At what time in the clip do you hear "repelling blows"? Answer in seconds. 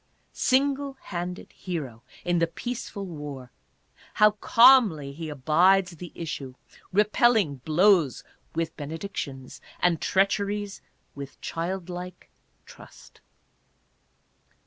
6.91-8.23